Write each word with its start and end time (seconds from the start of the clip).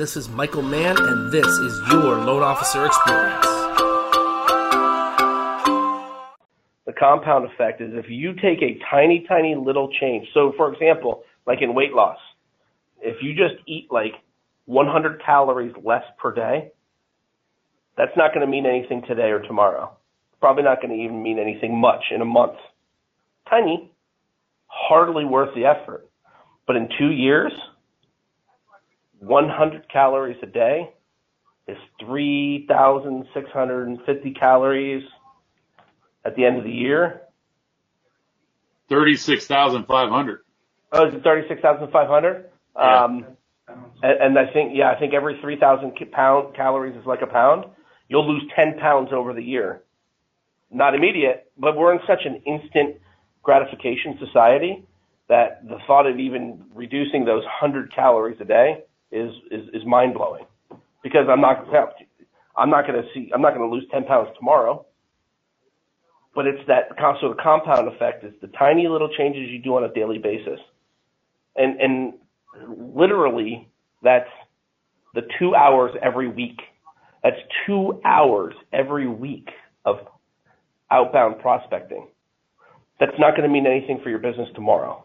This 0.00 0.16
is 0.16 0.30
Michael 0.30 0.62
Mann, 0.62 0.96
and 0.98 1.30
this 1.30 1.44
is 1.44 1.78
your 1.92 2.24
Loan 2.24 2.42
Officer 2.42 2.86
Experience. 2.86 3.44
The 6.86 6.94
compound 6.98 7.44
effect 7.44 7.82
is 7.82 7.90
if 7.92 8.06
you 8.08 8.32
take 8.32 8.62
a 8.62 8.78
tiny, 8.90 9.26
tiny 9.28 9.54
little 9.54 9.92
change. 10.00 10.26
So, 10.32 10.54
for 10.56 10.72
example, 10.72 11.24
like 11.46 11.60
in 11.60 11.74
weight 11.74 11.92
loss, 11.92 12.16
if 13.02 13.22
you 13.22 13.34
just 13.34 13.62
eat 13.66 13.88
like 13.90 14.14
100 14.64 15.22
calories 15.22 15.74
less 15.84 16.04
per 16.16 16.32
day, 16.32 16.72
that's 17.98 18.16
not 18.16 18.32
going 18.32 18.46
to 18.46 18.50
mean 18.50 18.64
anything 18.64 19.02
today 19.06 19.28
or 19.28 19.40
tomorrow. 19.40 19.94
Probably 20.40 20.62
not 20.62 20.80
going 20.80 20.96
to 20.96 21.04
even 21.04 21.22
mean 21.22 21.38
anything 21.38 21.78
much 21.78 22.04
in 22.10 22.22
a 22.22 22.24
month. 22.24 22.56
Tiny, 23.50 23.92
hardly 24.66 25.26
worth 25.26 25.54
the 25.54 25.66
effort. 25.66 26.08
But 26.66 26.76
in 26.76 26.88
two 26.98 27.10
years, 27.10 27.52
100 29.20 29.88
calories 29.88 30.36
a 30.42 30.46
day 30.46 30.92
is 31.68 31.76
3,650 32.00 34.34
calories 34.34 35.04
at 36.24 36.34
the 36.36 36.44
end 36.44 36.58
of 36.58 36.64
the 36.64 36.70
year. 36.70 37.22
36,500. 38.88 40.40
Oh, 40.92 41.06
is 41.06 41.14
it 41.14 41.22
36,500? 41.22 42.50
Yeah. 42.74 43.04
Um, 43.04 43.24
and, 44.02 44.20
and 44.20 44.36
I 44.38 44.52
think, 44.52 44.72
yeah, 44.74 44.90
I 44.90 44.98
think 44.98 45.14
every 45.14 45.38
3,000 45.40 45.92
ca- 45.96 46.06
pound 46.12 46.56
calories 46.56 46.96
is 46.96 47.06
like 47.06 47.22
a 47.22 47.26
pound. 47.26 47.66
You'll 48.08 48.28
lose 48.28 48.42
10 48.56 48.78
pounds 48.80 49.10
over 49.12 49.32
the 49.32 49.42
year. 49.42 49.82
Not 50.72 50.94
immediate, 50.94 51.50
but 51.58 51.76
we're 51.76 51.92
in 51.92 52.00
such 52.06 52.24
an 52.24 52.36
instant 52.46 52.96
gratification 53.42 54.16
society 54.18 54.84
that 55.28 55.66
the 55.68 55.78
thought 55.86 56.06
of 56.06 56.18
even 56.18 56.64
reducing 56.74 57.24
those 57.24 57.44
100 57.44 57.94
calories 57.94 58.40
a 58.40 58.44
day 58.44 58.82
is, 59.12 59.30
is, 59.50 59.68
is 59.72 59.82
mind 59.86 60.14
blowing. 60.14 60.44
Because 61.02 61.26
I'm 61.30 61.40
not, 61.40 61.66
I'm 62.56 62.70
not 62.70 62.86
going 62.86 63.02
to 63.02 63.08
see, 63.14 63.30
I'm 63.34 63.42
not 63.42 63.54
going 63.54 63.68
to 63.68 63.74
lose 63.74 63.86
10 63.92 64.04
pounds 64.04 64.28
tomorrow. 64.38 64.84
But 66.34 66.46
it's 66.46 66.60
that, 66.68 66.90
so 67.20 67.30
the 67.30 67.42
compound 67.42 67.88
effect 67.88 68.24
is 68.24 68.32
the 68.40 68.48
tiny 68.48 68.86
little 68.86 69.08
changes 69.18 69.48
you 69.50 69.60
do 69.60 69.76
on 69.76 69.84
a 69.84 69.92
daily 69.92 70.18
basis. 70.18 70.60
And, 71.56 71.80
and 71.80 72.14
literally 72.94 73.68
that's 74.02 74.28
the 75.14 75.22
two 75.38 75.54
hours 75.54 75.92
every 76.02 76.28
week. 76.28 76.58
That's 77.22 77.36
two 77.66 78.00
hours 78.04 78.54
every 78.72 79.08
week 79.08 79.48
of 79.84 79.96
outbound 80.90 81.40
prospecting. 81.40 82.08
That's 82.98 83.18
not 83.18 83.30
going 83.30 83.42
to 83.42 83.48
mean 83.48 83.66
anything 83.66 84.00
for 84.02 84.10
your 84.10 84.18
business 84.18 84.48
tomorrow. 84.54 85.04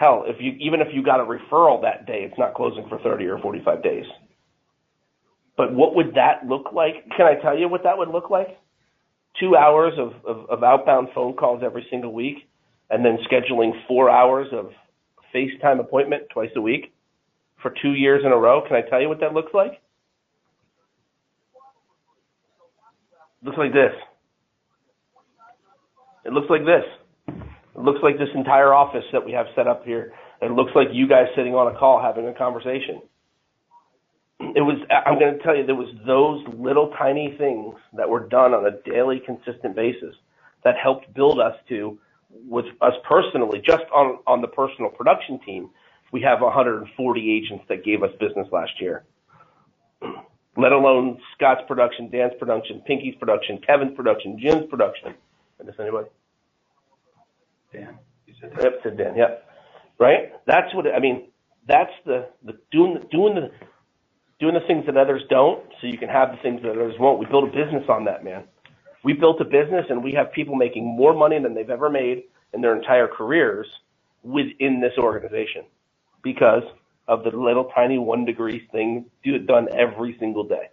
Hell, 0.00 0.24
if 0.26 0.36
you 0.40 0.52
even 0.52 0.80
if 0.80 0.88
you 0.94 1.02
got 1.02 1.20
a 1.20 1.24
referral 1.24 1.82
that 1.82 2.06
day, 2.06 2.22
it's 2.24 2.38
not 2.38 2.54
closing 2.54 2.88
for 2.88 2.98
30 3.00 3.26
or 3.26 3.38
45 3.38 3.82
days. 3.82 4.06
But 5.58 5.74
what 5.74 5.94
would 5.94 6.14
that 6.14 6.46
look 6.48 6.72
like? 6.72 7.04
Can 7.14 7.26
I 7.26 7.34
tell 7.42 7.56
you 7.56 7.68
what 7.68 7.82
that 7.84 7.98
would 7.98 8.08
look 8.08 8.30
like? 8.30 8.58
Two 9.38 9.56
hours 9.56 9.92
of, 9.98 10.12
of, 10.24 10.48
of 10.48 10.64
outbound 10.64 11.08
phone 11.14 11.34
calls 11.34 11.60
every 11.62 11.86
single 11.90 12.14
week, 12.14 12.48
and 12.88 13.04
then 13.04 13.18
scheduling 13.30 13.72
four 13.86 14.08
hours 14.08 14.46
of 14.52 14.70
FaceTime 15.34 15.80
appointment 15.80 16.22
twice 16.32 16.50
a 16.56 16.62
week 16.62 16.94
for 17.60 17.74
two 17.82 17.92
years 17.92 18.22
in 18.24 18.32
a 18.32 18.38
row. 18.38 18.62
Can 18.66 18.76
I 18.76 18.88
tell 18.88 19.02
you 19.02 19.08
what 19.10 19.20
that 19.20 19.34
looks 19.34 19.52
like? 19.52 19.82
looks 23.42 23.58
like 23.58 23.72
this. 23.74 23.92
It 26.24 26.32
looks 26.32 26.48
like 26.48 26.64
this. 26.64 26.84
It 27.80 27.84
looks 27.84 28.00
like 28.02 28.18
this 28.18 28.28
entire 28.34 28.74
office 28.74 29.04
that 29.12 29.24
we 29.24 29.32
have 29.32 29.46
set 29.54 29.66
up 29.66 29.84
here. 29.86 30.12
It 30.42 30.52
looks 30.52 30.72
like 30.74 30.88
you 30.92 31.08
guys 31.08 31.26
sitting 31.34 31.54
on 31.54 31.74
a 31.74 31.78
call 31.78 32.00
having 32.00 32.26
a 32.28 32.34
conversation. 32.34 33.00
It 34.38 34.60
was, 34.60 34.76
I'm 34.90 35.18
going 35.18 35.36
to 35.36 35.42
tell 35.42 35.56
you, 35.56 35.64
there 35.64 35.74
was 35.74 35.88
those 36.06 36.44
little 36.58 36.92
tiny 36.98 37.34
things 37.38 37.74
that 37.94 38.08
were 38.08 38.28
done 38.28 38.52
on 38.52 38.66
a 38.66 38.90
daily 38.90 39.20
consistent 39.24 39.74
basis 39.74 40.14
that 40.62 40.76
helped 40.82 41.12
build 41.14 41.40
us 41.40 41.54
to, 41.68 41.98
with 42.48 42.66
us 42.82 42.92
personally, 43.08 43.62
just 43.64 43.84
on, 43.94 44.18
on 44.26 44.42
the 44.42 44.48
personal 44.48 44.90
production 44.90 45.40
team, 45.44 45.70
we 46.12 46.20
have 46.20 46.40
140 46.42 47.32
agents 47.32 47.64
that 47.68 47.84
gave 47.84 48.02
us 48.02 48.10
business 48.20 48.46
last 48.52 48.72
year 48.80 49.04
let 50.56 50.72
alone 50.72 51.18
Scott's 51.36 51.62
production, 51.66 52.10
Dan's 52.10 52.32
production, 52.38 52.82
Pinky's 52.86 53.14
production, 53.16 53.58
Kevin's 53.66 53.94
production, 53.96 54.38
Jim's 54.38 54.68
production. 54.68 55.14
I 55.60 55.62
miss 55.62 55.74
anybody? 55.78 56.08
Dan, 57.72 57.98
you 58.26 58.34
said 58.40 58.52
Yep, 58.60 58.72
said 58.82 58.96
Dan. 58.98 59.16
Yep. 59.16 59.44
Right. 59.98 60.32
That's 60.46 60.74
what 60.74 60.86
I 60.86 60.98
mean. 61.00 61.28
That's 61.66 61.92
the 62.06 62.28
the 62.44 62.58
doing 62.72 62.94
the 62.94 63.00
doing 63.10 63.34
the 63.34 63.50
doing 64.40 64.54
the 64.54 64.66
things 64.66 64.86
that 64.86 64.96
others 64.96 65.22
don't, 65.30 65.64
so 65.80 65.86
you 65.86 65.98
can 65.98 66.08
have 66.08 66.30
the 66.32 66.38
things 66.42 66.62
that 66.62 66.70
others 66.70 66.94
won't. 66.98 67.18
We 67.18 67.26
built 67.26 67.44
a 67.44 67.52
business 67.52 67.84
on 67.88 68.04
that, 68.06 68.24
man. 68.24 68.44
We 69.04 69.12
built 69.14 69.40
a 69.40 69.44
business, 69.44 69.86
and 69.90 70.02
we 70.02 70.12
have 70.12 70.32
people 70.32 70.56
making 70.56 70.84
more 70.84 71.14
money 71.14 71.38
than 71.40 71.54
they've 71.54 71.70
ever 71.70 71.90
made 71.90 72.24
in 72.54 72.60
their 72.60 72.76
entire 72.76 73.08
careers 73.08 73.66
within 74.22 74.80
this 74.80 74.92
organization 74.98 75.64
because 76.22 76.62
of 77.08 77.24
the 77.24 77.30
little 77.30 77.70
tiny 77.74 77.98
one 77.98 78.24
degree 78.24 78.66
thing 78.72 79.06
do 79.24 79.34
it 79.34 79.46
done 79.46 79.68
every 79.76 80.16
single 80.20 80.44
day. 80.44 80.70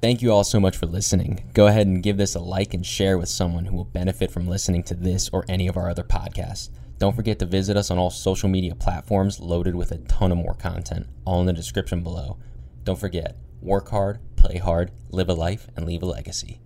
Thank 0.00 0.22
you 0.22 0.32
all 0.32 0.44
so 0.44 0.58
much 0.58 0.78
for 0.78 0.86
listening. 0.86 1.50
Go 1.52 1.66
ahead 1.66 1.86
and 1.86 2.02
give 2.02 2.16
this 2.16 2.34
a 2.34 2.40
like 2.40 2.72
and 2.72 2.86
share 2.86 3.18
with 3.18 3.28
someone 3.28 3.66
who 3.66 3.76
will 3.76 3.84
benefit 3.84 4.30
from 4.30 4.48
listening 4.48 4.82
to 4.84 4.94
this 4.94 5.28
or 5.30 5.44
any 5.46 5.68
of 5.68 5.76
our 5.76 5.90
other 5.90 6.02
podcasts. 6.02 6.70
Don't 6.96 7.14
forget 7.14 7.38
to 7.40 7.44
visit 7.44 7.76
us 7.76 7.90
on 7.90 7.98
all 7.98 8.08
social 8.08 8.48
media 8.48 8.74
platforms 8.74 9.40
loaded 9.40 9.74
with 9.74 9.92
a 9.92 9.98
ton 9.98 10.32
of 10.32 10.38
more 10.38 10.54
content, 10.54 11.06
all 11.26 11.40
in 11.40 11.46
the 11.46 11.52
description 11.52 12.02
below. 12.02 12.38
Don't 12.82 12.98
forget, 12.98 13.36
work 13.60 13.90
hard, 13.90 14.20
play 14.36 14.56
hard, 14.56 14.90
live 15.10 15.28
a 15.28 15.34
life, 15.34 15.68
and 15.76 15.84
leave 15.84 16.02
a 16.02 16.06
legacy. 16.06 16.60